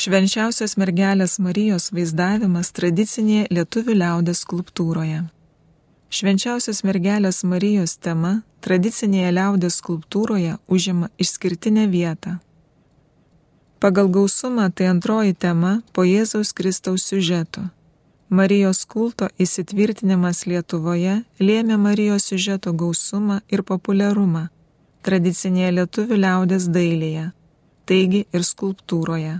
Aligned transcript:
Švenčiausios 0.00 0.78
mergelės 0.80 1.34
Marijos 1.44 1.90
vaizdavimas 1.92 2.70
tradicinėje 2.72 3.50
lietuvių 3.52 3.96
liaudės 4.00 4.38
skulptūroje. 4.46 5.18
Švenčiausios 6.08 6.78
mergelės 6.88 7.42
Marijos 7.44 7.98
tema 8.06 8.30
tradicinėje 8.64 9.32
liaudės 9.36 9.76
skulptūroje 9.82 10.54
užima 10.72 11.10
išskirtinę 11.20 11.84
vietą. 11.92 12.38
Pagal 13.84 14.08
gausumą 14.14 14.70
tai 14.72 14.88
antroji 14.94 15.36
tema 15.46 15.74
po 15.92 16.06
Jėzaus 16.08 16.54
Kristaus 16.56 17.04
siužeto. 17.10 17.66
Marijos 18.30 18.86
kulto 18.88 19.28
įsitvirtinimas 19.36 20.46
Lietuvoje 20.46 21.18
lėmė 21.44 21.76
Marijos 21.76 22.30
siužeto 22.32 22.72
gausumą 22.72 23.42
ir 23.52 23.66
populiarumą 23.74 24.46
tradicinėje 25.04 25.76
lietuvių 25.82 26.22
liaudės 26.24 26.72
dailėje, 26.72 27.28
taigi 27.84 28.24
ir 28.32 28.50
skulptūroje. 28.54 29.36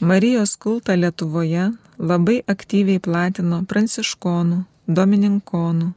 Marijos 0.00 0.56
kultą 0.56 0.94
Lietuvoje 0.96 1.64
labai 1.98 2.38
aktyviai 2.48 3.02
platino 3.04 3.58
pranciškonų, 3.68 4.62
domininkonų, 4.88 5.88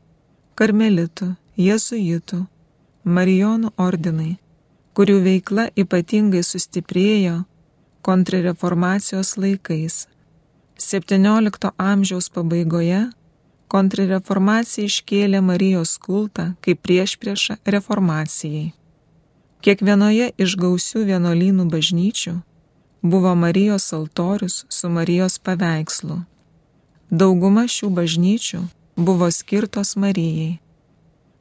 karmelitų, 0.59 1.29
jezuitų, 1.55 2.41
marijonų 3.07 3.71
ordinai, 3.79 4.35
kurių 4.91 5.17
veikla 5.23 5.69
ypatingai 5.79 6.43
sustiprėjo 6.43 7.45
kontrreformacijos 8.03 9.37
laikais. 9.39 10.07
XVII 10.75 11.71
amžiaus 11.79 12.27
pabaigoje 12.27 13.05
kontrreformacija 13.71 14.91
iškėlė 14.91 15.39
Marijos 15.39 15.95
kultą 15.95 16.51
kaip 16.59 16.83
priešpriešą 16.83 17.61
reformacijai. 17.63 18.73
Kiekvienoje 19.63 20.33
iš 20.35 20.59
gausių 20.59 21.07
vienuolynų 21.07 21.71
bažnyčių 21.71 22.41
buvo 23.03 23.35
Marijos 23.35 23.93
altorius 23.93 24.65
su 24.69 24.89
Marijos 24.89 25.39
paveikslu. 25.39 26.21
Dauguma 27.11 27.67
šių 27.67 27.89
bažnyčių 27.99 28.61
buvo 28.95 29.31
skirtos 29.31 29.95
Marijai. 29.99 30.59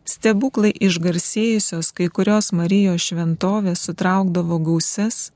Stebuklai 0.05 0.73
išgarsėjusios 0.83 1.92
kai 1.95 2.09
kurios 2.11 2.53
Marijos 2.53 3.03
šventovės 3.06 3.78
sutraukdavo 3.86 4.59
gauses, 4.59 5.31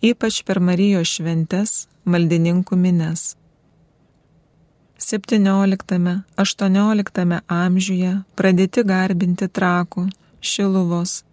ypač 0.00 0.42
per 0.48 0.60
Marijos 0.64 1.08
šventes 1.18 1.88
maldininkų 2.08 2.76
mines. 2.80 3.36
17-18 4.98 7.42
amžiuje 7.46 8.24
pradėti 8.34 8.82
garbinti 8.88 9.48
trakų, 9.52 10.08
šiluvos, 10.40 11.24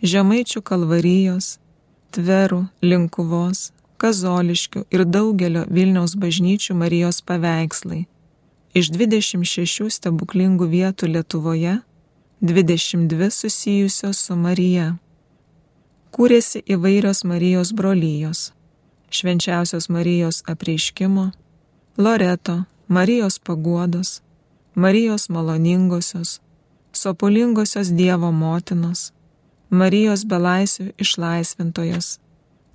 žemaičių 0.00 0.62
kalvarijos, 0.62 1.58
tverų, 2.14 2.68
linkuvos, 2.80 3.72
kazoliškių 4.00 4.86
ir 4.94 5.04
daugelio 5.04 5.66
Vilniaus 5.68 6.16
bažnyčių 6.20 6.76
Marijos 6.80 7.20
paveikslai. 7.26 8.06
Iš 8.74 8.90
26 8.94 9.90
stebuklingų 9.96 10.68
vietų 10.70 11.10
Lietuvoje 11.14 11.80
22 12.40 13.30
susijusios 13.34 14.22
su 14.24 14.36
Marija. 14.36 14.94
Kūrėsi 16.14 16.62
įvairios 16.74 17.24
Marijos 17.28 17.74
brolyjos- 17.76 18.52
švenčiausios 19.16 19.88
Marijos 19.88 20.42
apreiškimo, 20.46 21.32
Loreto, 21.98 22.64
Marijos 22.88 23.38
paguodos, 23.38 24.22
Marijos 24.74 25.28
maloningosios, 25.28 26.40
sopulingosios 26.92 27.88
Dievo 27.90 28.32
motinos, 28.32 29.12
Marijos 29.70 30.24
belaisvių 30.24 30.92
išlaisvintojos 30.98 32.18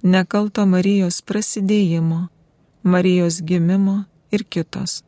nekalto 0.05 0.65
Marijos 0.69 1.23
prasidėjimo, 1.25 2.27
Marijos 2.83 3.39
gimimo 3.41 4.03
ir 4.29 4.43
kitos. 4.45 4.99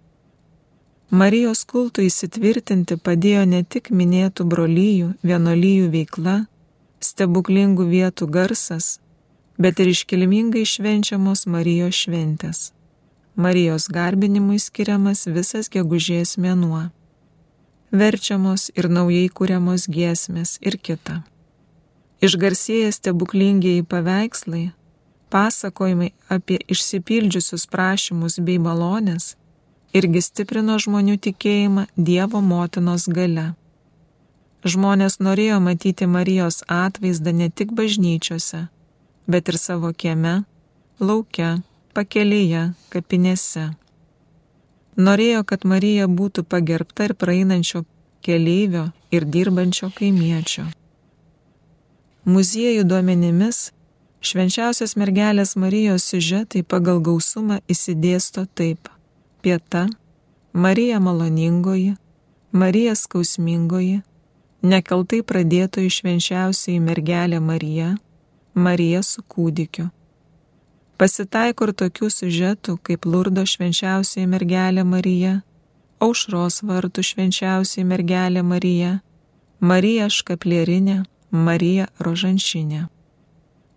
Marijos 1.14 1.62
kultų 1.70 2.08
įsitvirtinti 2.08 2.98
padėjo 2.98 3.44
ne 3.46 3.62
tik 3.64 3.92
minėtų 3.94 4.48
brolyjų, 4.50 5.12
vienolyjų 5.22 5.92
veikla, 5.94 6.38
stebuklingų 7.00 7.86
vietų 7.92 8.28
garsas, 8.34 8.98
bet 9.62 9.78
ir 9.80 9.94
iškilmingai 9.94 10.66
švenčiamos 10.66 11.46
Marijos 11.46 12.02
šventės. 12.02 12.64
Marijos 13.38 13.86
garbinimui 13.94 14.58
skiriamas 14.58 15.28
visas 15.30 15.70
gegužės 15.70 16.40
mėnuo. 16.42 16.88
Verčiamos 17.94 18.72
ir 18.74 18.90
naujai 18.90 19.30
kūriamos 19.30 19.86
giesmės 19.94 20.58
ir 20.60 20.82
kita. 20.82 21.22
Išgarsėję 22.26 22.90
stebuklingieji 22.98 23.86
paveikslai 23.86 24.72
pasakojimai 25.34 26.12
apie 26.30 26.60
išsipildžiusius 26.74 27.68
prašymus 27.74 28.40
bei 28.40 28.58
malonės 28.60 29.36
irgi 29.96 30.22
stiprino 30.22 30.78
žmonių 30.80 31.18
tikėjimą 31.28 31.88
Dievo 31.96 32.42
motinos 32.42 33.08
gale. 33.08 33.54
Žmonės 34.68 35.20
norėjo 35.24 35.60
matyti 35.64 36.08
Marijos 36.10 36.64
atvaizdą 36.68 37.32
ne 37.32 37.50
tik 37.50 37.72
bažnyčiose, 37.78 38.68
bet 39.28 39.50
ir 39.50 39.58
savo 39.62 39.94
kieme, 39.94 40.44
lauke, 41.00 41.62
pakelėje, 41.94 42.72
kapinėse. 42.94 43.70
Norėjo, 44.98 45.44
kad 45.46 45.64
Marija 45.64 46.08
būtų 46.10 46.44
pagerbta 46.50 47.06
ir 47.08 47.14
praeinančio 47.14 47.84
keleivio 48.26 48.88
ir 49.14 49.28
dirbančio 49.30 49.92
kaimiečio. 49.94 50.66
Muziejų 52.26 52.84
duomenimis 52.90 53.70
Švenčiausios 54.22 54.96
mergelės 54.98 55.56
Marijos 55.56 56.08
siužetai 56.10 56.64
pagal 56.64 57.00
gausumą 57.06 57.60
įsidėsto 57.70 58.48
taip- 58.56 58.90
pieta, 59.42 59.88
Marija 60.54 61.00
maloningoji, 61.00 61.96
Marija 62.52 62.96
skausmingoji, 62.96 64.02
nekaltai 64.64 65.22
pradėtoji 65.22 65.90
švenčiausiai 65.90 66.80
mergelė 66.80 67.40
Marija, 67.40 67.98
Marija 68.56 69.04
su 69.04 69.22
kūdikiu. 69.22 69.92
Pasitaiko 70.98 71.68
ir 71.68 71.74
tokių 71.78 72.10
siužetų 72.10 72.80
kaip 72.82 73.06
Lurdo 73.06 73.46
švenčiausiai 73.46 74.26
mergelė 74.26 74.84
Marija, 74.84 75.44
Aušros 76.00 76.64
vartų 76.66 77.04
švenčiausiai 77.06 77.86
mergelė 77.86 78.42
Marija, 78.42 79.00
Marija 79.60 80.10
škaplierinė, 80.10 81.04
Marija 81.32 81.88
rožanšinė. 82.00 82.97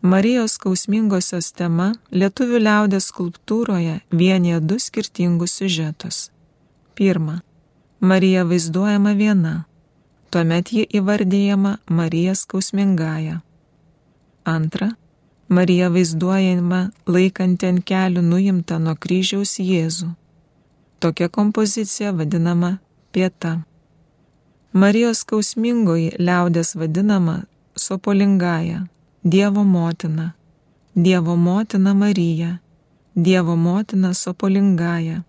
Marijos 0.01 0.55
skausmingosios 0.57 1.51
tema 1.53 1.91
lietuvių 2.09 2.59
liaudės 2.65 3.11
skulptūroje 3.11 3.99
vienyje 4.17 4.61
du 4.65 4.79
skirtingus 4.81 5.59
siužetus. 5.59 6.31
Pirma, 6.97 7.43
Marija 8.01 8.47
vaizduojama 8.49 9.13
viena, 9.19 9.67
tuomet 10.33 10.73
ji 10.73 10.87
įvardyjama 10.89 11.75
Marija 11.93 12.33
skausmingaja. 12.33 13.43
Antra, 14.49 14.89
Marija 15.53 15.91
vaizduojama 15.93 16.79
laikanti 17.05 17.69
ant 17.69 17.85
kelių 17.85 18.23
nuimtą 18.25 18.79
nuo 18.81 18.95
kryžiaus 18.97 19.59
Jėzų. 19.61 20.09
Tokia 21.05 21.29
kompozicija 21.29 22.15
vadinama 22.17 22.79
pieta. 23.13 23.59
Marijos 24.73 25.27
skausmingoji 25.27 26.15
liaudės 26.17 26.73
vadinama 26.73 27.43
sopolingaja 27.77 28.87
Dievo 29.23 29.65
motina, 29.65 30.33
Dievo 30.95 31.37
motina 31.37 31.95
Marija, 31.95 32.59
Dievo 33.15 33.57
motina 33.57 34.15
Sopolingaja. 34.15 35.23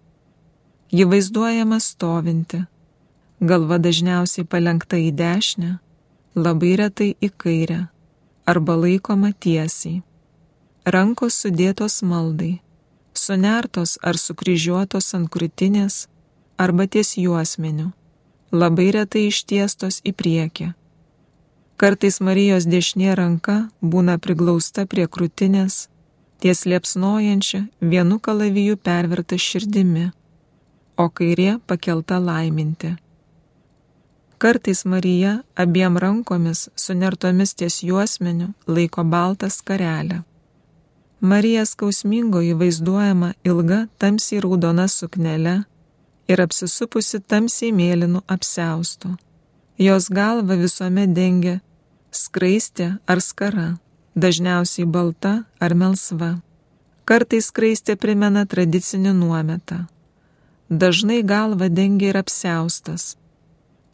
Ji 0.92 1.04
vaizduojama 1.04 1.80
stovinti, 1.80 2.64
galva 3.40 3.78
dažniausiai 3.78 4.48
palengta 4.48 4.96
į 4.96 5.12
dešinę, 5.12 5.74
labai 6.36 6.72
retai 6.80 7.10
į 7.20 7.32
kairę 7.36 7.82
arba 8.48 8.80
laikoma 8.80 9.36
tiesiai. 9.36 10.00
Rankos 10.88 11.44
sudėtos 11.44 12.00
maldai, 12.02 12.62
sunertos 13.14 14.00
ar 14.02 14.16
sukryžiuotos 14.16 15.16
ant 15.20 15.28
krūtinės 15.28 16.06
arba 16.56 16.88
ties 16.88 17.18
juosmeniu, 17.20 17.92
labai 18.52 18.94
retai 18.96 19.28
ištiestos 19.28 20.00
į 20.08 20.16
priekį 20.16 20.76
Kartais 21.82 22.20
Marijos 22.22 22.68
dešinė 22.70 23.16
ranka 23.18 23.54
būna 23.82 24.20
priglausta 24.22 24.84
prie 24.86 25.08
krūtinės, 25.10 25.88
ties 26.38 26.60
liepsnojančia 26.70 27.64
vienu 27.82 28.20
kalaviju 28.22 28.78
perverta 28.78 29.40
širdimi, 29.42 30.12
o 31.02 31.06
kairė 31.10 31.56
pakelta 31.66 32.20
laiminti. 32.22 32.92
Kartais 34.38 34.84
Marija 34.86 35.32
abiem 35.64 35.98
rankomis 35.98 36.68
sunertomis 36.84 37.56
ties 37.58 37.80
juosmeniu 37.82 38.52
laiko 38.68 39.02
baltą 39.16 39.50
skarelę. 39.50 40.20
Marija 41.34 41.66
skausmingoji 41.66 42.54
vaizduojama 42.62 43.32
ilga 43.44 43.88
tamsiai 43.98 44.44
raudona 44.46 44.86
suknelė 44.86 45.58
ir 46.30 46.46
apsisupusi 46.46 47.24
tamsiai 47.26 47.74
mėlynų 47.74 48.22
apseustų. 48.38 49.18
Jos 49.82 50.12
galva 50.14 50.62
visuomet 50.62 51.18
dengia 51.18 51.58
skraistė 52.12 52.98
ar 53.08 53.22
skara, 53.24 53.78
dažniausiai 54.16 54.86
balta 54.86 55.46
ar 55.60 55.76
melsva. 55.76 56.42
Kartais 57.08 57.48
skraistė 57.50 57.96
primena 57.96 58.46
tradicinį 58.46 59.14
nuometą. 59.16 59.88
Dažnai 60.70 61.22
galva 61.24 61.68
dengia 61.68 62.12
ir 62.12 62.20
apseustas. 62.20 63.18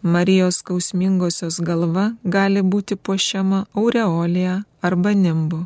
Marijos 0.01 0.59
skausmingosios 0.61 1.57
galva 1.61 2.11
gali 2.23 2.61
būti 2.61 2.95
puošiama 2.95 3.65
aureolija 3.73 4.61
arba 4.81 5.13
nimbu. 5.13 5.65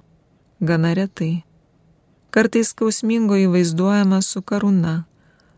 Gana 0.62 0.94
retai. 0.96 1.44
Kartais 2.32 2.72
skausmingoji 2.72 3.50
vaizduojama 3.52 4.22
su 4.24 4.40
karūna. 4.42 5.04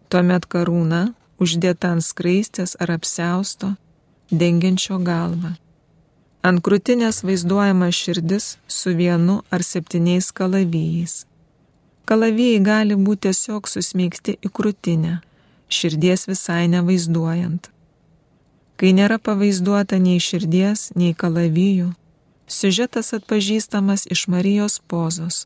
Tuomet 0.09 0.47
karūna 0.49 1.03
uždėta 1.37 1.91
ant 1.93 2.05
skraistės 2.05 2.73
ar 2.81 2.95
apseusto, 2.97 3.75
dengiančio 4.31 4.97
galvą. 4.97 5.53
Ant 6.43 6.59
krūtinės 6.59 7.21
vaizduojama 7.23 7.87
širdis 7.95 8.45
su 8.67 8.91
vienu 8.99 9.37
ar 9.55 9.63
septyniais 9.63 10.25
kalavijais. 10.35 11.13
Kalavijai 12.03 12.57
gali 12.65 12.97
būti 12.99 13.29
tiesiog 13.29 13.69
susmeigti 13.71 14.35
į 14.43 14.51
krūtinę, 14.57 15.13
širdies 15.71 16.27
visai 16.27 16.65
nevaizduojant. 16.73 17.69
Kai 18.75 18.91
nėra 18.91 19.21
pavaizduota 19.23 20.01
nei 20.03 20.19
širdies, 20.19 20.89
nei 20.99 21.15
kalavijų, 21.15 21.93
siužetas 22.57 23.13
atpažįstamas 23.21 24.03
iš 24.11 24.27
Marijos 24.27 24.81
pozos, 24.91 25.45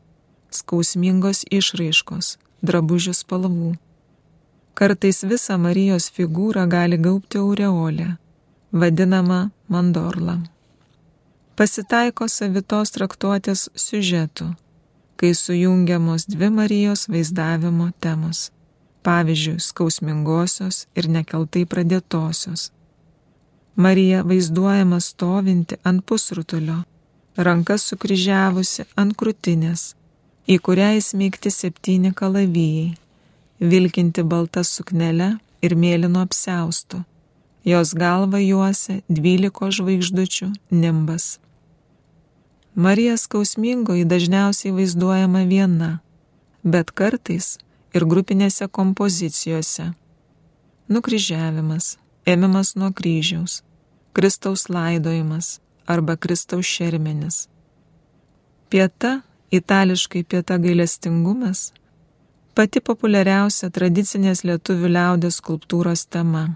skausmingos 0.49 1.45
išraiškos, 1.61 2.33
drabužių 2.65 3.13
spalvų. 3.21 3.75
Kartais 4.73 5.21
visą 5.29 5.61
Marijos 5.61 6.09
figūrą 6.09 6.65
gali 6.65 6.97
gaubti 6.97 7.45
aureolė, 7.45 8.15
vadinama 8.73 9.43
mandorla 9.69 10.39
pasitaiko 11.57 12.27
savitos 12.29 12.91
traktuotės 12.93 13.63
siužetų, 13.73 14.51
kai 15.17 15.31
sujungiamos 15.33 16.27
dvi 16.29 16.51
Marijos 16.53 17.07
vaizdavimo 17.09 17.87
temos- 17.99 18.51
pavyzdžiui, 19.07 19.59
skausmingosios 19.67 20.85
ir 20.95 21.07
nekeltai 21.09 21.63
pradėtosios. 21.65 22.69
Marija 23.75 24.21
vaizduojama 24.23 24.99
stovinti 24.99 25.75
ant 25.83 26.05
pusrutulio, 26.05 26.83
rankas 27.37 27.81
sukryžiavusi 27.89 28.85
ant 28.95 29.17
krūtinės, 29.17 29.95
į 30.47 30.59
kurią 30.65 30.89
įsmeigti 30.99 31.49
septyni 31.51 32.13
kalavijai, 32.13 32.97
vilkinti 33.59 34.23
baltą 34.23 34.63
suknelę 34.63 35.39
ir 35.61 35.75
mėlyno 35.75 36.21
apseustu. 36.27 37.03
Jos 37.65 37.93
galva 37.93 38.39
juosia 38.39 39.01
dvyliko 39.09 39.71
žvaigždučių 39.77 40.53
nimbas. 40.71 41.39
Marija 42.77 43.17
skausmingoji 43.17 44.05
dažniausiai 44.05 44.71
vaizduojama 44.71 45.39
viena, 45.49 45.87
bet 46.63 46.91
kartais 46.91 47.55
ir 47.97 48.05
grupinėse 48.05 48.67
kompozicijose. 48.69 49.87
Nukryžiavimas, 50.93 51.95
ėmimas 52.29 52.75
nuo 52.77 52.91
kryžiaus, 52.93 53.63
Kristaus 54.13 54.67
laidojimas 54.69 55.57
arba 55.89 56.19
Kristaus 56.21 56.69
šermenis. 56.69 57.47
Pieta, 58.69 59.23
itališkai 59.49 60.21
pieta 60.23 60.61
gailestingumas, 60.61 61.71
pati 62.53 62.77
populiariausia 62.77 63.73
tradicinės 63.73 64.45
lietuvių 64.45 64.93
liaudės 64.99 65.41
skulptūros 65.41 66.05
tema. 66.05 66.51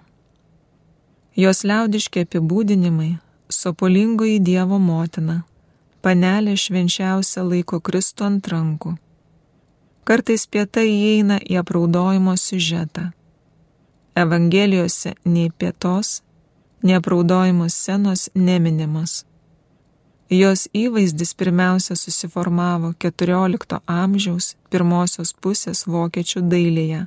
Jos 1.33 1.65
liaudiški 1.65 2.27
apibūdinimai- 2.27 3.15
sopolingoji 3.62 4.38
Dievo 4.39 4.77
motina 4.77 5.45
panelė 6.01 6.57
švenčiausia 6.57 7.44
laiko 7.45 7.80
Kristų 7.80 8.27
ant 8.27 8.51
rankų. 8.53 8.95
Kartais 10.03 10.48
pieta 10.50 10.81
įeina 10.81 11.38
į 11.39 11.62
apraudojimo 11.62 12.33
siužetą. 12.38 13.12
Evangelijose 14.18 15.13
nei 15.25 15.51
pietos, 15.51 16.21
nei 16.83 16.98
apraudojimo 16.98 17.69
scenos 17.69 18.30
neminimas. 18.36 19.21
Jos 20.31 20.68
įvaizdis 20.74 21.33
pirmiausia 21.36 21.95
susiformavo 21.95 22.94
XIV 22.95 23.81
amžiaus 23.86 24.56
pirmosios 24.71 25.33
pusės 25.33 25.83
vokiečių 25.88 26.42
dailėje. 26.54 27.01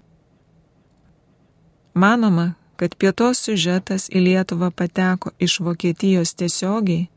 Manoma, 1.95 2.53
kad 2.77 2.97
pietos 3.01 3.41
siužetas 3.47 4.11
į 4.11 4.21
Lietuvą 4.27 4.71
pateko 4.71 5.33
iš 5.39 5.61
Vokietijos 5.65 6.35
tiesiogiai 6.35 7.09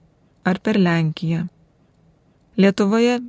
ar 0.47 0.59
per 0.63 0.79
Lenkiją. 0.79 1.47
Lietuvoje 2.57 3.19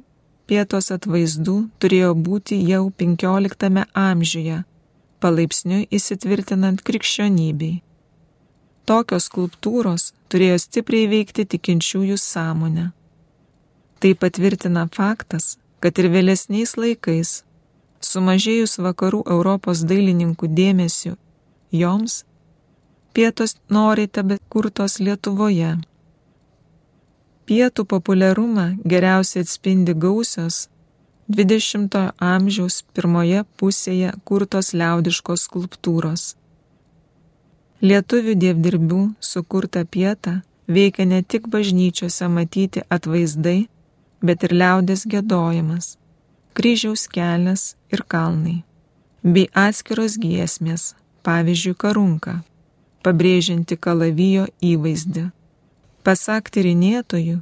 pietos 0.48 0.86
atvaizdų 0.94 1.54
turėjo 1.82 2.14
būti 2.16 2.56
jau 2.64 2.86
XV 2.88 3.82
amžiuje, 3.92 4.62
palaipsniui 5.20 5.84
įsitvirtinant 5.98 6.80
krikščionybei. 6.86 7.82
Tokios 8.88 9.26
skulptūros 9.28 10.06
turėjo 10.32 10.56
stipriai 10.62 11.10
veikti 11.12 11.44
tikinčiųjų 11.44 12.16
sąmonę. 12.22 12.86
Tai 14.00 14.14
patvirtina 14.22 14.86
faktas, 14.96 15.58
kad 15.84 16.00
ir 16.00 16.08
vėlesniais 16.14 16.72
laikais, 16.80 17.34
sumažėjus 18.00 18.78
vakarų 18.80 19.20
Europos 19.36 19.84
dailininkų 19.92 20.48
dėmesiu 20.56 21.18
joms, 21.82 22.22
pietos 23.12 23.58
noriai 23.68 24.08
tebe 24.08 24.40
kurtos 24.48 24.96
Lietuvoje 25.04 25.76
Pietų 27.48 27.86
populiarumą 27.88 28.64
geriausiai 28.84 29.40
atspindi 29.40 29.94
gausios 29.96 30.66
20-ojo 31.32 32.10
amžiaus 32.20 32.82
pirmoje 32.92 33.44
pusėje 33.56 34.10
kurtos 34.28 34.74
liaudiškos 34.76 35.46
skulptūros. 35.48 36.24
Lietuvių 37.80 38.34
dievdirbių 38.42 38.98
sukurta 39.30 39.86
pieta 39.96 40.34
veikia 40.68 41.06
ne 41.08 41.22
tik 41.22 41.48
bažnyčiose 41.48 42.28
matyti 42.28 42.84
atvaizdai, 42.96 43.62
bet 44.20 44.44
ir 44.44 44.52
liaudės 44.52 45.06
gėdojimas, 45.08 45.94
kryžiaus 46.52 47.06
kelias 47.08 47.64
ir 47.88 48.04
kalnai, 48.04 48.58
bei 49.24 49.48
atskiros 49.54 50.20
giesmės, 50.20 50.92
pavyzdžiui, 51.24 51.74
karunka, 51.80 52.38
pabrėžinti 53.00 53.80
kalavijo 53.80 54.50
įvaizdį 54.60 55.30
Pasak 56.06 56.50
tyrinėtojų, 56.54 57.40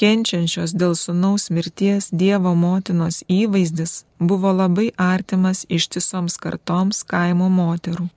kenčiančios 0.00 0.72
dėl 0.74 0.94
sunaus 0.98 1.50
mirties 1.54 2.08
Dievo 2.10 2.54
motinos 2.58 3.22
įvaizdis 3.28 4.04
buvo 4.18 4.52
labai 4.56 4.88
artimas 4.96 5.64
ištisoms 5.68 6.38
kartoms 6.42 7.04
kaimo 7.04 7.50
moterų, 7.52 8.08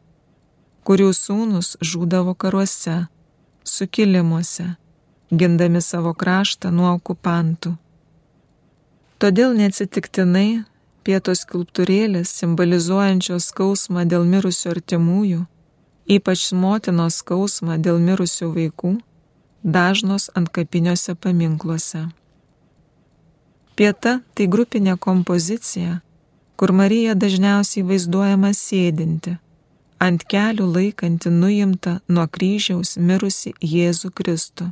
kurių 0.88 1.12
sūnus 1.14 1.76
žūdavo 1.82 2.34
karuose, 2.34 3.06
sukilimuose, 3.64 4.76
gindami 5.30 5.82
savo 5.82 6.14
kraštą 6.14 6.72
nuo 6.72 6.94
okupantų. 6.96 7.76
Todėl 9.20 9.54
neatsitiktinai 9.58 10.64
pietos 11.06 11.44
skulptūrėlės 11.46 12.32
simbolizuojančios 12.40 13.52
skausmą 13.52 14.08
dėl 14.10 14.26
mirusių 14.28 14.72
artimųjų, 14.74 15.44
ypač 16.16 16.52
motinos 16.54 17.20
skausmą 17.22 17.78
dėl 17.82 18.02
mirusių 18.02 18.50
vaikų, 18.56 18.96
dažnos 19.66 20.30
ant 20.38 20.50
kapiniuose 20.54 21.16
paminkluose. 21.18 22.06
Pieta 23.76 24.20
tai 24.38 24.46
grupinė 24.48 24.94
kompozicija, 25.02 26.00
kur 26.56 26.72
Marija 26.72 27.16
dažniausiai 27.18 27.84
vaizduojama 27.90 28.54
sėdinti, 28.56 29.34
ant 30.00 30.24
kelių 30.32 30.70
laikanti 30.78 31.34
nuimta 31.34 31.98
nuo 32.08 32.28
kryžiaus 32.30 32.96
mirusi 32.98 33.56
Jėzų 33.60 34.14
Kristų. 34.16 34.70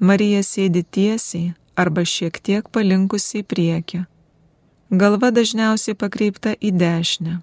Marija 0.00 0.42
sėdi 0.42 0.82
tiesiai 0.82 1.54
arba 1.78 2.04
šiek 2.04 2.42
tiek 2.42 2.68
palinkusi 2.68 3.40
į 3.40 3.46
priekį. 3.48 4.04
Galva 4.90 5.30
dažniausiai 5.30 5.94
pakreipta 5.96 6.52
į 6.60 6.74
dešinę. 6.82 7.38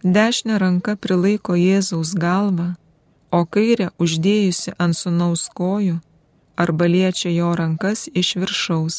Dešinė 0.00 0.56
ranka 0.62 0.94
prilaiko 0.96 1.58
Jėzaus 1.58 2.14
galvą, 2.16 2.70
o 3.30 3.44
kairę 3.46 3.90
uždėjusi 4.02 4.74
ant 4.78 4.96
sunaus 4.98 5.46
kojų 5.54 6.00
arba 6.62 6.86
liečia 6.94 7.30
jo 7.32 7.54
rankas 7.56 8.08
iš 8.14 8.34
viršaus. 8.42 8.96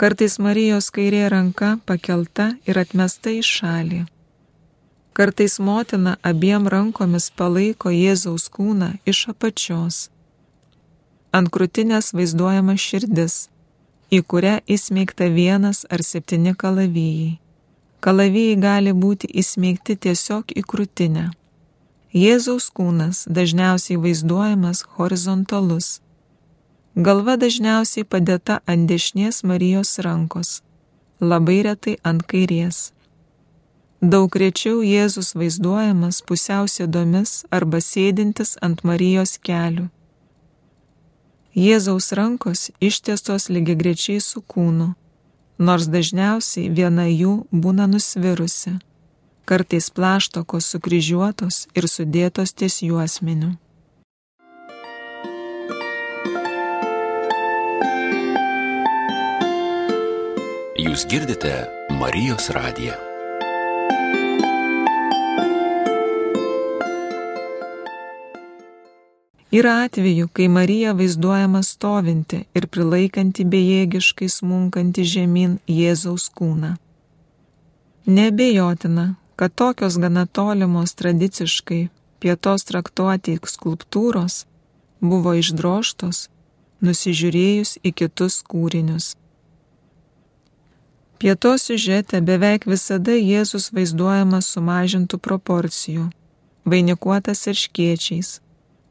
Kartais 0.00 0.38
Marijos 0.42 0.88
kairė 0.90 1.28
ranka 1.30 1.76
pakelta 1.86 2.48
ir 2.66 2.80
atmesta 2.80 3.30
į 3.30 3.42
šalį. 3.46 4.00
Kartais 5.12 5.58
motina 5.60 6.16
abiem 6.30 6.66
rankomis 6.72 7.28
palaiko 7.38 7.92
Jėzaus 7.92 8.48
kūną 8.54 8.88
iš 9.12 9.26
apačios. 9.34 9.98
Ant 11.36 11.52
krūtinės 11.52 12.10
vaizduojama 12.16 12.74
širdis, 12.80 13.36
į 14.10 14.22
kurią 14.28 14.56
įsmeigta 14.76 15.28
vienas 15.36 15.84
ar 15.92 16.02
septyni 16.04 16.56
kalavijai. 16.62 17.38
Kalavijai 18.02 18.56
gali 18.66 18.96
būti 19.04 19.30
įsmeigti 19.44 19.96
tiesiog 20.08 20.50
į 20.58 20.64
krūtinę. 20.72 21.28
Jėzaus 22.12 22.66
kūnas 22.68 23.22
dažniausiai 23.24 23.96
vaizduojamas 23.96 24.82
horizontalus. 24.98 26.02
Galva 26.92 27.38
dažniausiai 27.40 28.04
padėta 28.04 28.58
ant 28.68 28.84
dešinės 28.90 29.40
Marijos 29.48 29.96
rankos, 30.04 30.50
labai 31.24 31.62
retai 31.64 31.94
ant 32.04 32.20
kairės. 32.28 32.92
Daug 34.04 34.36
rečiau 34.36 34.82
Jėzus 34.84 35.32
vaizduojamas 35.32 36.20
pusiau 36.28 36.68
sėdomis 36.68 37.46
arba 37.48 37.80
sėdintis 37.80 38.58
ant 38.60 38.84
Marijos 38.84 39.38
kelių. 39.40 39.88
Jėzaus 41.56 42.12
rankos 42.12 42.68
ištiestos 42.80 43.48
lygiai 43.48 43.80
grečiai 43.80 44.20
su 44.20 44.44
kūnu, 44.44 44.92
nors 45.56 45.88
dažniausiai 45.88 46.68
viena 46.68 47.08
jų 47.08 47.46
būna 47.52 47.88
nusvirusi, 47.88 48.76
kartais 49.44 49.90
plaštokos 49.90 50.70
sukryžiuotos 50.74 51.66
ir 51.74 51.88
sudėtos 51.90 52.54
ties 52.54 52.80
juosmeniu. 52.86 53.54
Jūs 60.82 61.06
girdite 61.08 61.54
Marijos 61.94 62.50
radiją. 62.52 62.98
Yra 69.52 69.72
atvejų, 69.84 70.30
kai 70.32 70.46
Marija 70.48 70.94
vaizduojama 70.96 71.60
stovinti 71.60 72.38
ir 72.56 72.66
prilaikanti 72.72 73.44
bejėgiškai 73.44 74.30
smunkantį 74.32 75.04
žemyn 75.14 75.58
Jėzaus 75.68 76.30
kūną. 76.32 76.70
Nebejotina, 78.08 79.04
kad 79.36 79.54
tokios 79.54 79.98
gana 79.98 80.26
tolimos 80.26 80.94
tradiciškai 80.94 81.88
pietos 82.20 82.64
traktuoti 82.68 83.38
skulptūros 83.54 84.44
buvo 85.00 85.34
išdroštos, 85.34 86.28
nusižiūrėjus 86.82 87.78
į 87.82 87.92
kitus 87.98 88.38
kūrinius. 88.46 89.16
Pietos 91.18 91.68
siužete 91.68 92.20
beveik 92.20 92.66
visada 92.66 93.14
Jėzus 93.14 93.70
vaizduojamas 93.74 94.48
sumažintų 94.54 95.18
proporcijų, 95.22 96.08
vainikuotas 96.66 97.46
ir 97.50 97.58
škiečiais 97.58 98.40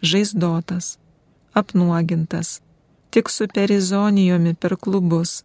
žaizdotas, 0.02 0.98
apnuogintas, 1.54 2.62
tik 3.10 3.30
su 3.30 3.48
perizonijomi 3.48 4.54
per 4.56 4.76
klubus, 4.78 5.44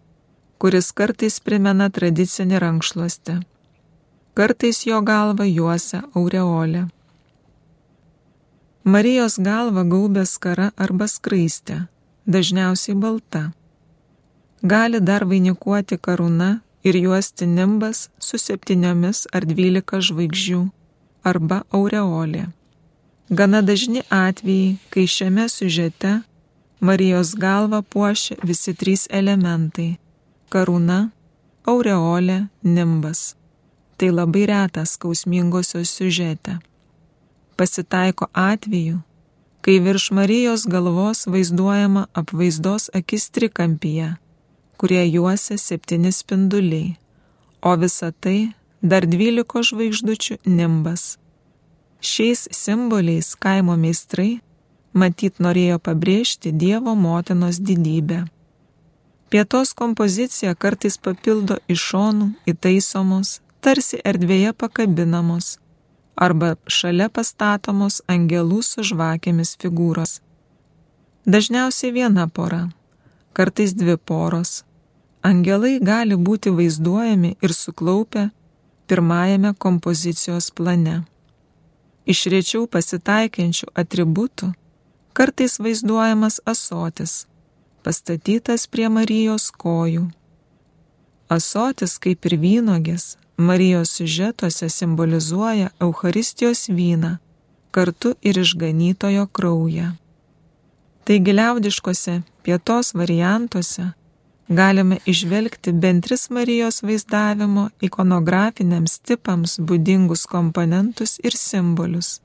kuris 0.59 0.93
kartais 0.93 1.41
primena 1.41 1.91
tradicinį 1.91 2.63
rankšluostį. 2.63 3.37
Kartais 4.37 4.83
jo 4.85 4.99
galva 5.01 5.47
juosia 5.49 6.03
aureolė. 6.13 6.83
Marijos 8.85 9.39
galva 9.41 9.85
gaubė 9.89 10.27
skara 10.29 10.67
arba 10.77 11.07
skraistė, 11.09 11.77
dažniausiai 12.29 12.99
balta. 13.01 13.41
Gali 14.61 15.01
dar 15.01 15.25
vainikuoti 15.31 15.97
karūna 16.09 16.51
ir 16.85 16.99
juosti 17.01 17.49
nimbas 17.49 18.11
su 18.27 18.37
septyniomis 18.43 19.25
ar 19.33 19.49
dvylika 19.49 20.03
žvaigždžių 20.05 20.61
arba 21.33 21.63
aureolė. 21.73 22.45
Gana 23.33 23.65
dažni 23.65 24.05
atvejai, 24.13 24.77
kai 24.93 25.07
šiame 25.17 25.49
siužete 25.49 26.13
Marijos 26.81 27.33
galva 27.41 27.81
puošia 27.83 28.37
visi 28.45 28.77
trys 28.77 29.09
elementai- 29.09 29.97
karūna, 30.53 31.01
aureolė, 31.65 32.39
nimbas. 32.63 33.33
Tai 33.97 34.11
labai 34.11 34.47
retas 34.47 34.95
skausmingosios 34.97 35.91
siužete. 35.97 36.59
Pasitaiko 37.57 38.29
atveju, 38.33 39.01
kai 39.65 39.79
virš 39.81 40.11
Marijos 40.11 40.67
galvos 40.69 41.27
vaizduojama 41.27 42.07
apvaizdos 42.13 42.91
akis 42.95 43.31
trikampyje, 43.31 44.15
kurie 44.77 45.05
juosia 45.09 45.57
septyni 45.59 46.13
spinduliai, 46.13 46.97
o 47.63 47.77
visa 47.77 48.13
tai 48.13 48.53
dar 48.83 49.09
dvyliko 49.09 49.65
žvaigždučių 49.65 50.43
nimbas 50.45 51.17
Šiais 52.01 52.49
simboliais 52.53 53.33
kaimo 53.35 53.75
meistrai 53.77 54.39
matyt 54.93 55.41
norėjo 55.41 55.79
pabrėžti 55.87 56.53
Dievo 56.53 56.93
motinos 56.95 57.59
didybę. 57.59 58.21
Pietos 59.33 59.73
kompozicija 59.75 60.55
kartais 60.55 60.99
papildo 61.03 61.57
iš 61.73 61.83
šonų 61.91 62.29
įtaisomos, 62.53 63.41
tarsi 63.67 63.99
erdvėje 64.11 64.53
pakabinamos 64.63 65.57
arba 66.27 66.53
šalia 66.77 67.09
pastatomos 67.19 67.99
angelų 68.15 68.63
su 68.69 68.85
žvakėmis 68.91 69.57
figūros. 69.63 70.21
Dažniausiai 71.27 71.91
viena 71.99 72.29
pora, 72.39 72.63
kartais 73.37 73.75
dvi 73.75 73.99
poros. 73.99 74.63
Angelai 75.27 75.75
gali 75.83 76.17
būti 76.29 76.55
vaizduojami 76.55 77.35
ir 77.43 77.53
suklaupę 77.65 78.31
pirmajame 78.87 79.53
kompozicijos 79.67 80.53
plane 80.55 81.03
iš 82.07 82.27
rečiau 82.31 82.67
pasitaikiančių 82.71 83.73
atributų 83.83 84.53
kartais 85.17 85.59
vaizduojamas 85.63 86.39
asotis, 86.47 87.27
pastatytas 87.83 88.67
prie 88.71 88.89
Marijos 88.93 89.51
kojų. 89.51 90.07
Asotis, 91.33 91.97
kaip 91.99 92.29
ir 92.31 92.37
vynogės, 92.39 93.17
Marijos 93.37 93.91
siužetuose 93.91 94.69
simbolizuoja 94.69 95.71
Euharistijos 95.81 96.69
vyną, 96.69 97.17
kartu 97.71 98.15
ir 98.23 98.39
išganytojo 98.39 99.27
kraują. 99.27 99.91
Taigi 101.05 101.33
liaudiškose 101.33 102.23
pietos 102.43 102.95
variantuose 102.95 103.91
galime 104.49 104.99
išvelgti 105.07 105.73
bent 105.73 106.05
tris 106.05 106.31
Marijos 106.31 106.83
vaizdavimo 106.83 107.69
ikonografiniams 107.81 108.99
tipams 108.99 109.59
būdingus 109.61 110.27
komponentus 110.27 111.19
ir 111.23 111.37
simbolius 111.37 112.21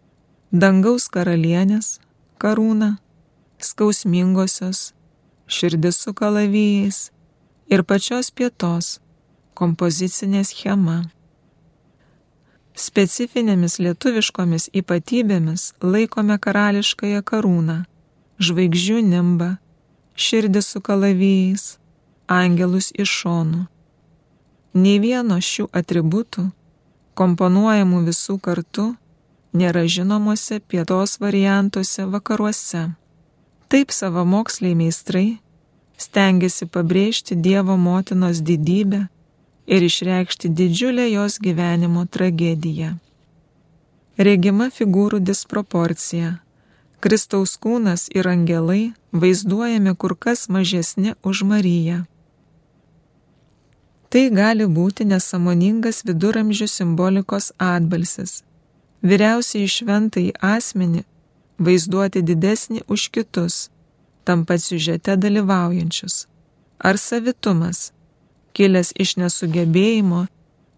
-dangaus 0.62 1.08
karalienės, 1.08 1.98
karūna, 2.38 2.96
skausmingosios, 3.58 4.92
širdis 5.46 5.96
su 6.02 6.14
kalavijais 6.14 7.10
ir 7.66 7.82
pačios 7.82 8.30
pietos 8.30 9.00
kompozicinė 9.58 10.44
schema. 10.44 11.02
Specifinėmis 12.72 13.76
lietuviškomis 13.84 14.70
ypatybėmis 14.72 15.72
laikome 15.84 16.38
karališkąją 16.40 17.20
karūną, 17.28 17.82
žvaigždžių 18.40 19.02
nimbą, 19.10 19.50
širdis 20.16 20.72
su 20.72 20.80
kalavijais, 20.80 21.76
angelus 22.26 22.90
iš 22.96 23.12
šonų. 23.20 23.66
Nei 24.72 24.96
vieno 25.04 25.36
šių 25.36 25.68
atributų, 25.76 26.48
komponuojamų 27.14 28.02
visų 28.08 28.38
kartu, 28.40 28.88
nėra 29.52 29.84
žinomose 29.84 30.62
pietos 30.64 31.18
variantuose 31.20 32.08
vakaruose. 32.08 32.86
Taip 33.68 33.92
savo 33.92 34.24
moksliai 34.24 34.76
meistrai 34.76 35.42
stengiasi 35.96 36.66
pabrėžti 36.66 37.36
Dievo 37.36 37.76
motinos 37.76 38.40
didybę 38.40 39.06
ir 39.66 39.82
išreikšti 39.82 40.48
didžiulę 40.48 41.10
jos 41.10 41.38
gyvenimo 41.38 42.06
tragediją. 42.06 42.96
Regima 44.18 44.70
figūrų 44.70 45.20
disproporcija 45.24 46.38
Kristaus 47.02 47.56
kūnas 47.58 48.04
ir 48.14 48.28
angelai 48.30 48.92
vaizduojami 49.12 49.94
kur 49.98 50.12
kas 50.14 50.48
mažesni 50.48 51.14
už 51.26 51.42
Mariją. 51.42 52.04
Tai 54.12 54.22
gali 54.36 54.68
būti 54.76 55.06
nesamoningas 55.10 56.04
viduramžių 56.06 56.68
simbolikos 56.70 57.50
atbalsis. 57.58 58.42
Vyriausiai 59.02 59.66
šventai 59.66 60.28
asmenį 60.52 61.02
vaizduoti 61.58 62.22
didesnį 62.22 62.84
už 62.86 63.08
kitus, 63.16 63.56
tam 64.22 64.44
pat 64.46 64.62
siužete 64.62 65.16
dalyvaujančius. 65.16 66.26
Ar 66.78 67.00
savitumas, 67.02 67.90
kilęs 68.56 68.92
iš 69.04 69.16
nesugebėjimo, 69.20 70.26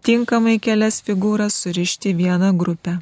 tinkamai 0.05 0.57
kelias 0.59 1.01
figūras 1.05 1.57
surišti 1.63 2.13
vieną 2.17 2.51
grupę. 2.57 2.99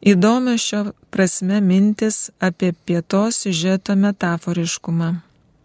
Įdomios 0.00 0.62
šio 0.64 0.84
prasme 1.12 1.60
mintis 1.60 2.30
apie 2.40 2.72
pietos 2.72 3.42
siužeto 3.42 3.96
metaforiškumą. 3.96 5.10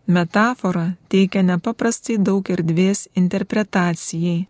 Metafora 0.07 0.89
teikia 1.09 1.41
nepaprastai 1.41 2.17
daug 2.19 2.49
erdvės 2.51 3.07
interpretacijai. 3.15 4.45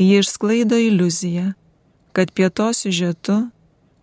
Ji 0.00 0.18
išsklaido 0.18 0.76
iliuziją, 0.80 1.52
kad 2.12 2.32
pietos 2.34 2.82
siužetu 2.82 3.38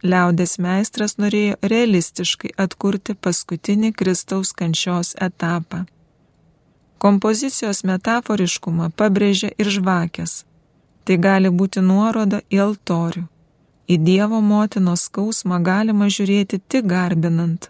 liaudės 0.02 0.58
meistras 0.64 1.18
norėjo 1.22 1.60
realistiškai 1.74 2.56
atkurti 2.64 3.18
paskutinį 3.20 3.92
Kristaus 4.00 4.54
kančios 4.54 5.14
etapą. 5.20 5.84
Kompozicijos 6.98 7.84
metaforiškumą 7.86 8.92
pabrėžia 8.98 9.54
ir 9.58 9.70
žvakės. 9.70 10.44
Tai 11.06 11.18
gali 11.24 11.50
būti 11.50 11.82
nuoroda 11.82 12.42
į 12.52 12.64
altorių 12.68 13.28
Į 13.88 13.96
Dievo 14.04 14.42
motinos 14.44 15.06
skausmą 15.08 15.62
galima 15.64 16.10
žiūrėti 16.12 16.58
tik 16.60 16.90
garbinant, 16.92 17.70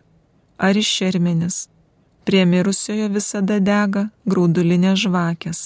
ar 0.58 0.78
iš 0.82 0.90
šermenis. 1.00 1.58
Prie 2.26 2.42
mirusiojo 2.50 3.12
visada 3.14 3.60
dega 3.68 4.08
graudulinės 4.26 5.04
žvakės. 5.04 5.60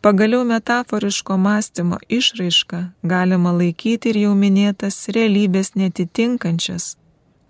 Pagaliau 0.00 0.40
metaforiško 0.48 1.36
mąstymo 1.36 1.98
išraišką 2.08 2.80
galima 3.12 3.52
laikyti 3.58 4.14
ir 4.14 4.20
jau 4.22 4.32
minėtas 4.40 5.02
realybės 5.16 5.74
netitinkančias, 5.76 6.96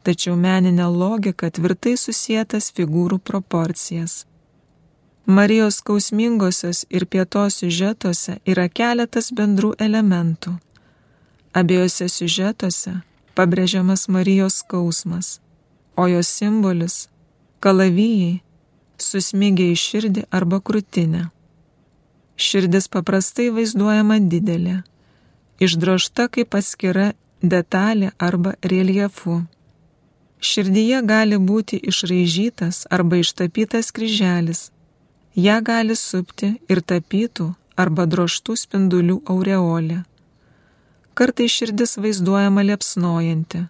tačiau 0.02 0.34
meninė 0.34 0.90
logika 0.90 1.54
tvirtai 1.54 1.94
susijęs 2.04 2.72
figūrų 2.74 3.22
proporcijas. 3.30 4.24
Marijos 5.26 5.74
skausmingosios 5.74 6.84
ir 6.90 7.06
pietos 7.06 7.54
siužetuose 7.56 8.34
yra 8.44 8.66
keletas 8.68 9.30
bendrų 9.32 9.70
elementų. 9.80 10.52
Abiejose 11.56 12.10
siužetuose 12.12 12.92
pabrėžiamas 13.32 14.04
Marijos 14.12 14.58
skausmas, 14.60 15.40
o 15.96 16.04
jos 16.12 16.28
simbolis- 16.28 17.08
kalavijai- 17.64 18.42
susmigė 19.08 19.72
į 19.72 19.78
širdį 19.86 20.26
arba 20.30 20.60
krūtinę. 20.60 21.30
Širdis 22.36 22.88
paprastai 22.88 23.48
vaizduojama 23.48 24.20
didelė, 24.20 24.84
išdrošta 25.58 26.28
kaip 26.28 26.54
atskira 26.54 27.14
detalė 27.42 28.12
arba 28.18 28.56
reliefu. 28.62 29.46
Širdyje 30.40 31.00
gali 31.06 31.36
būti 31.38 31.80
išraižytas 31.80 32.86
arba 32.90 33.16
ištapytas 33.16 33.90
kryželis, 33.90 34.73
ją 35.36 35.60
gali 35.62 35.96
supti 35.96 36.54
ir 36.68 36.82
tapytų 36.82 37.52
arba 37.76 38.06
droštų 38.06 38.56
spindulių 38.56 39.20
aureolė. 39.30 40.02
Kartai 41.14 41.48
širdis 41.50 41.96
vaizduojama 41.98 42.62
liepsnojanti, 42.70 43.64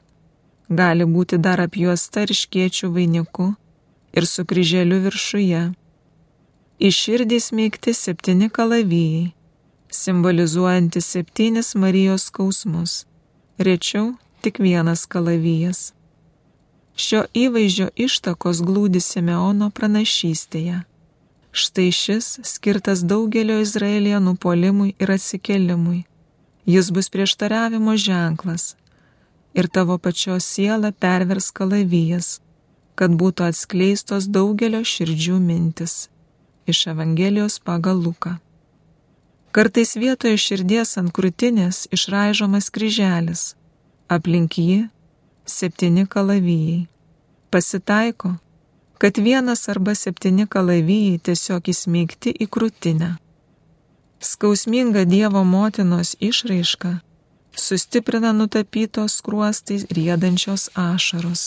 gali 0.69 1.05
būti 1.05 1.39
dar 1.39 1.61
apjuosta 1.65 2.25
ryškiečių 2.29 2.93
vainiku 2.93 3.55
ir 4.17 4.27
su 4.27 4.45
kryželiu 4.45 5.01
viršuje 5.05 5.65
Į 6.85 6.89
širdį 6.91 7.37
smėgti 7.39 7.93
septyni 7.95 8.49
kalavijai, 8.51 9.29
simbolizuojantis 9.95 11.07
septynis 11.07 11.69
Marijos 11.79 12.25
skausmus, 12.27 13.05
rečiau 13.63 14.09
tik 14.43 14.59
vienas 14.59 15.05
kalavijas. 15.07 15.93
Šio 16.99 17.23
įvaizdžio 17.31 17.93
ištakos 17.95 18.63
glūdi 18.67 19.01
Simeono 19.01 19.71
pranašystėje. 19.71 20.83
Štai 21.55 21.91
šis 21.93 22.39
skirtas 22.43 23.05
daugelio 23.07 23.61
Izraelija 23.61 24.19
nupolimui 24.21 24.95
ir 24.99 25.11
atsikelimui. 25.11 26.03
Jis 26.67 26.91
bus 26.91 27.09
prieštaravimo 27.15 27.97
ženklas 27.97 28.77
ir 29.55 29.69
tavo 29.69 29.99
pačios 29.99 30.45
siela 30.45 30.91
pervers 30.93 31.51
kalavijas, 31.51 32.41
kad 32.99 33.15
būtų 33.21 33.47
atskleistos 33.53 34.27
daugelio 34.27 34.83
širdžių 34.83 35.39
mintis 35.39 36.09
iš 36.67 36.87
Evangelijos 36.91 37.61
pagal 37.63 38.03
Luką. 38.03 38.35
Kartais 39.55 39.95
vietoje 39.95 40.41
širdies 40.47 40.97
ant 40.99 41.15
krūtinės 41.15 41.85
išraižomas 41.95 42.73
kryželis, 42.75 43.53
aplink 44.11 44.59
jį 44.59 44.89
septyni 45.47 46.09
kalavijai. 46.11 46.89
Pasitaiko, 47.55 48.35
kad 49.05 49.19
vienas 49.19 49.69
arba 49.69 49.93
septyni 49.95 50.47
kalavijai 50.49 51.19
tiesiog 51.29 51.67
įsmeigti 51.69 52.31
į 52.41 52.47
krūtinę. 52.55 53.09
Skausminga 54.25 55.03
Dievo 55.05 55.43
motinos 55.45 56.15
išraiška 56.29 56.93
sustiprina 57.65 58.31
nutapytos 58.33 59.19
kruostais 59.27 59.85
riedančios 59.99 60.71
ašaros. 60.87 61.43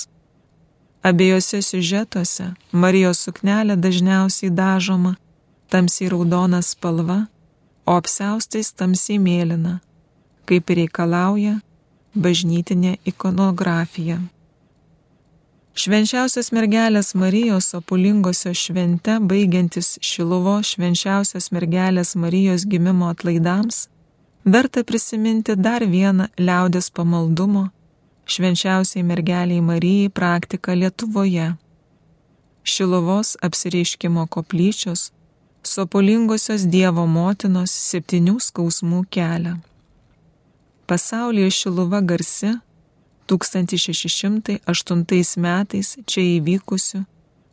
Abiejose 1.01 1.63
siužetuose 1.69 2.51
Marijos 2.71 3.25
suknelė 3.25 3.81
dažniausiai 3.87 4.53
dažoma 4.61 5.15
tamsiai 5.73 6.13
raudona 6.13 6.61
spalva, 6.61 7.19
o 7.89 7.97
apseustais 7.97 8.69
tamsiai 8.69 9.17
mėlyna, 9.17 9.79
kaip 10.45 10.69
reikalauja 10.69 11.57
bažnytinė 12.13 12.99
ikonografija. 13.15 14.21
Švenčiausios 15.77 16.49
mergelės 16.57 17.11
Marijos 17.13 17.67
opulingosios 17.77 18.57
švente 18.57 19.19
baigiantis 19.21 19.99
Šiluvo 20.01 20.55
švenčiausios 20.65 21.51
mergelės 21.53 22.15
Marijos 22.17 22.65
gimimo 22.65 23.11
atlaidams, 23.13 23.85
verta 24.43 24.81
prisiminti 24.83 25.53
dar 25.55 25.85
vieną 25.85 26.31
liaudės 26.41 26.89
pamaldumo 26.89 27.67
švenčiausiai 28.27 29.03
mergeliai 29.03 29.61
Marijai 29.61 30.09
praktika 30.09 30.73
Lietuvoje. 30.73 31.53
Šilovos 32.63 33.37
apsireiškimo 33.41 34.27
koplyčios, 34.27 35.11
sopulingosios 35.63 36.65
Dievo 36.67 37.05
motinos 37.07 37.71
septynių 37.71 38.39
skausmų 38.43 39.05
kelią. 39.13 39.57
Pasaulyje 40.87 41.51
Šiluva 41.51 42.01
garsi 42.01 42.57
1608 43.27 45.37
metais 45.37 45.97
čia 46.05 46.21
įvykusiu 46.37 47.05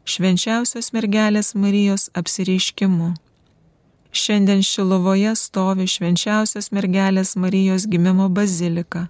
švenčiausios 0.05 0.93
mergelės 0.95 1.55
Marijos 1.55 2.11
apsireiškimu. 2.15 3.15
Šiandien 4.15 4.63
Šilovoje 4.63 5.35
stovi 5.37 5.87
švenčiausios 5.91 6.71
mergelės 6.77 7.37
Marijos 7.37 7.87
gimimo 7.91 8.29
bazilika 8.29 9.09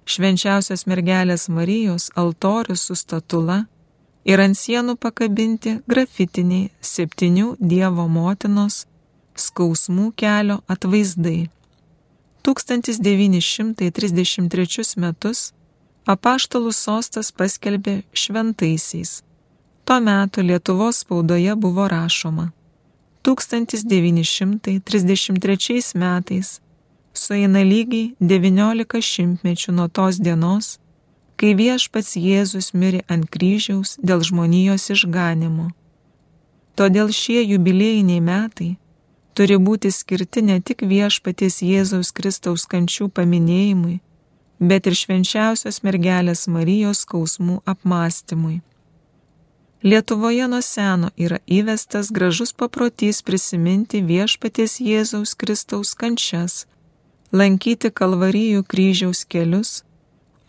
Švenčiausios 0.06 0.86
mergelės 0.86 1.50
Marijos 1.50 2.12
altorius 2.16 2.82
su 2.88 2.96
statula 2.96 3.66
ir 4.26 4.40
ant 4.42 4.58
sienų 4.58 4.96
pakabinti 5.02 5.82
grafitiniai 5.90 6.70
septynių 6.82 7.56
Dievo 7.60 8.08
motinos 8.10 8.86
skausmų 9.36 10.14
kelio 10.16 10.62
atvaizdai. 10.70 11.50
1933 12.46 14.98
metus 15.02 15.54
apaštalų 16.06 16.72
sostas 16.74 17.32
paskelbė 17.34 18.04
šventaisiais. 18.14 19.24
Tuo 19.86 20.00
metu 20.02 20.42
Lietuvos 20.46 20.98
spaudoje 21.02 21.56
buvo 21.56 21.88
rašoma. 21.90 22.52
1933 23.26 25.96
metais 25.98 26.62
sueina 27.18 27.64
lygiai 27.64 28.16
19 28.20 29.02
šimtmečių 29.02 29.76
nuo 29.78 29.88
tos 29.88 30.20
dienos, 30.20 30.78
kai 31.40 31.54
viešpats 31.60 32.16
Jėzus 32.20 32.72
mirė 32.74 33.04
ant 33.12 33.28
kryžiaus 33.32 33.98
dėl 34.04 34.24
žmonijos 34.24 34.90
išganimo. 34.96 35.72
Todėl 36.76 37.12
šie 37.16 37.42
jubiliejiniai 37.44 38.24
metai 38.24 38.76
turi 39.36 39.58
būti 39.60 39.92
skirti 39.92 40.44
ne 40.44 40.60
tik 40.60 40.84
viešpaties 40.88 41.62
Jėzaus 41.64 42.12
Kristaus 42.16 42.64
kančių 42.72 43.10
paminėjimui, 43.16 44.00
bet 44.60 44.88
ir 44.88 44.96
švenčiausios 44.96 45.82
mergelės 45.84 46.48
Marijos 46.48 47.04
skausmų 47.04 47.60
apmąstymui. 47.66 48.62
Lietuvoje 49.86 50.48
nuo 50.50 50.62
seno 50.66 51.12
yra 51.16 51.38
įvestas 51.46 52.10
gražus 52.16 52.56
paprotys 52.58 53.20
prisiminti 53.22 54.00
viešpaties 54.02 54.80
Jėzaus 54.82 55.36
Kristaus 55.38 55.94
kančias, 55.94 56.64
lankyti 57.32 57.92
kalvarijų 57.92 58.64
kryžiaus 58.68 59.26
kelius, 59.26 59.84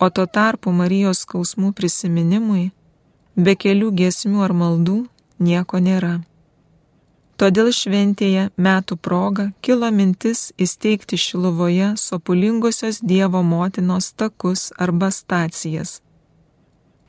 o 0.01 0.11
tuo 0.11 0.27
tarpu 0.27 0.73
Marijos 0.73 1.25
skausmų 1.25 1.73
prisiminimui, 1.73 2.71
be 3.37 3.57
kelių 3.57 3.93
giesmių 4.01 4.43
ar 4.45 4.53
maldų, 4.53 5.05
nieko 5.39 5.81
nėra. 5.81 6.21
Todėl 7.37 7.69
šventėje 7.77 8.49
metų 8.57 8.97
proga 8.97 9.51
kilo 9.61 9.91
mintis 9.93 10.55
įsteigti 10.57 11.19
Šiluvoje 11.21 11.93
sopulingosios 12.01 13.03
Dievo 13.05 13.43
motinos 13.45 14.15
takus 14.17 14.71
arba 14.81 15.11
stacijas, 15.13 16.01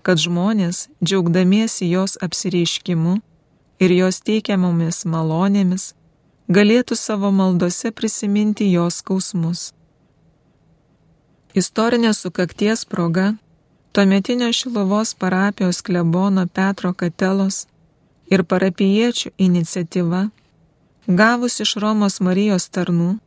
kad 0.03 0.19
žmonės, 0.19 0.89
džiaugdamiesi 1.03 1.87
jos 1.87 2.17
apsireiškimu 2.19 3.15
ir 3.79 3.95
jos 3.95 4.19
teikiamomis 4.27 5.05
malonėmis, 5.07 5.93
galėtų 6.47 6.95
savo 6.95 7.31
maldose 7.31 7.91
prisiminti 7.91 8.69
jos 8.71 9.01
skausmus. 9.01 9.73
Istorinės 11.57 12.21
sukakties 12.23 12.85
proga 12.85 13.33
tuometinio 13.91 14.51
Šilovos 14.53 15.13
parapijos 15.13 15.81
klebono 15.81 16.45
Petro 16.47 16.93
Katelos 16.93 17.65
ir 18.31 18.43
parapiečių 18.43 19.31
iniciatyva, 19.37 20.27
gavus 21.07 21.59
iš 21.63 21.75
Romos 21.83 22.19
Marijos 22.21 22.69
tarnų, 22.69 23.17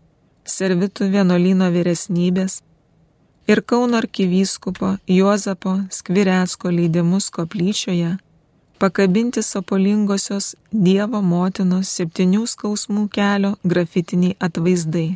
servitų 0.45 1.11
vienuolino 1.13 1.69
vyresnybės 1.75 2.61
ir 3.51 3.63
Kauno 3.63 3.99
arkivyskupo 3.99 4.97
Juozapo 5.07 5.81
Skvirecko 5.91 6.71
leidimus 6.71 7.31
koplyčioje, 7.35 8.17
pakabinti 8.81 9.43
sopolingosios 9.45 10.57
Dievo 10.73 11.21
motinos 11.23 11.89
septynių 11.97 12.47
skausmų 12.49 13.09
kelio 13.17 13.57
grafitiniai 13.73 14.37
atvaizdai. 14.47 15.11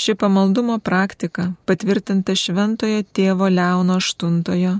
Ši 0.00 0.12
pamaldumo 0.22 0.76
praktika 0.78 1.42
patvirtinta 1.66 2.32
Šventojo 2.42 3.00
tėvo 3.18 3.46
Leono 3.52 3.98
VIII 4.00 4.74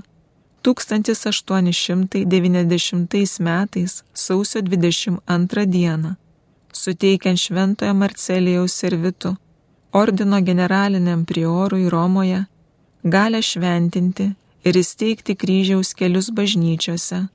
1890 0.65 3.39
metais 3.49 3.91
sausio 4.13 4.59
22 4.61 5.65
dieną, 5.75 6.11
suteikiant 6.73 7.39
Šventojo 7.45 7.93
Marcelijaus 8.01 8.73
servitų 8.81 9.29
ordino 9.91 10.41
generaliniam 10.41 11.25
priorui 11.25 11.89
Romoje 11.89 12.45
galę 13.03 13.41
šventinti 13.41 14.31
ir 14.65 14.77
įsteigti 14.77 15.35
kryžiaus 15.35 15.93
kelius 15.97 16.29
bažnyčiose, 16.33 17.25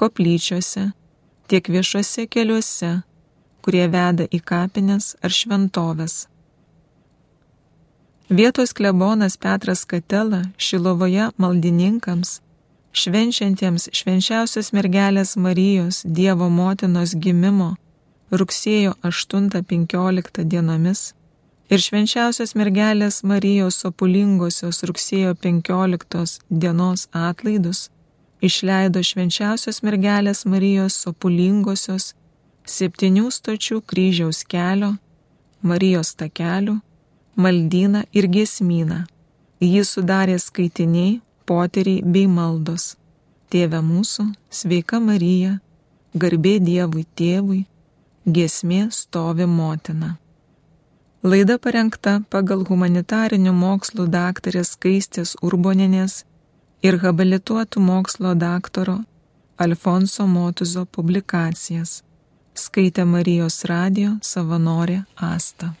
koplyčiose, 0.00 0.90
tiek 1.50 1.68
viešuose 1.70 2.26
keliuose, 2.26 2.92
kurie 3.62 3.86
veda 3.90 4.26
į 4.30 4.40
kapines 4.50 5.14
ar 5.22 5.34
šventovės. 5.34 6.26
Vietos 8.28 8.74
klebonas 8.74 9.36
Petras 9.38 9.84
Katela 9.86 10.42
Šilovoje 10.58 11.30
maldininkams, 11.38 12.40
švenčiantiems 12.90 13.90
švenčiausios 13.94 14.72
mergelės 14.74 15.36
Marijos 15.38 16.02
Dievo 16.02 16.48
motinos 16.50 17.14
gimimo 17.14 17.76
rugsėjo 18.30 18.96
8-15 19.06 20.42
dienomis 20.50 21.12
ir 21.70 21.82
švenčiausios 21.82 22.54
mergelės 22.58 23.22
Marijos 23.26 23.82
opulingosios 23.88 24.82
rugsėjo 24.86 25.34
15 25.42 26.40
dienos 26.50 27.08
atlaidus 27.12 27.88
išleido 28.40 29.02
švenčiausios 29.02 29.82
mergelės 29.82 30.44
Marijos 30.46 30.98
opulingosios 31.10 32.12
septynių 32.66 33.30
stočių 33.30 33.80
kryžiaus 33.86 34.42
kelio, 34.44 34.96
Marijos 35.62 36.14
takelių, 36.20 36.76
maldyną 37.36 38.04
ir 38.12 38.28
gesmyną. 38.30 39.04
Jį 39.62 39.82
sudarė 39.88 40.36
skaitiniai, 40.38 41.20
poteriai 41.48 42.02
bei 42.04 42.26
maldos. 42.28 42.96
Tėve 43.50 43.80
mūsų, 43.80 44.26
sveika 44.50 45.00
Marija, 45.00 45.56
garbė 46.14 46.58
Dievui 46.60 47.06
tėvui, 47.16 47.64
gesmė 48.26 48.88
stovi 48.92 49.46
motina. 49.46 50.16
Laida 51.26 51.56
parengta 51.58 52.20
pagal 52.30 52.60
humanitarinių 52.68 53.50
mokslų 53.50 54.04
daktarės 54.12 54.68
Skaistės 54.76 55.32
Urboninės 55.42 56.20
ir 56.86 57.00
habilituotų 57.02 57.82
mokslo 57.82 58.34
daktaro 58.38 59.00
Alfonso 59.58 60.26
Motuzo 60.30 60.84
publikacijas. 60.98 61.96
Skaitė 62.54 63.08
Marijos 63.10 63.58
radio 63.66 64.12
savanorė 64.22 65.00
Asta. 65.16 65.72